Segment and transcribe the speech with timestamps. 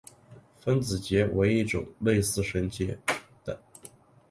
[0.59, 2.97] 分子结为一种类似绳结
[3.45, 3.61] 的。